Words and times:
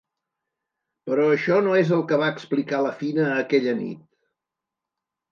Però 1.09 1.25
això 1.33 1.59
no 1.67 1.75
és 1.81 1.91
el 1.97 2.01
que 2.11 2.17
va 2.21 2.29
explicar 2.35 2.79
la 2.85 2.93
Fina 3.01 3.27
aquella 3.33 3.75
nit. 3.83 4.01